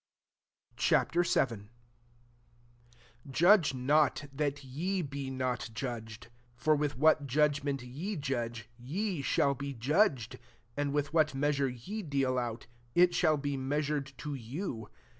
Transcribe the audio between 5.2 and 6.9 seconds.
not judged. 2 For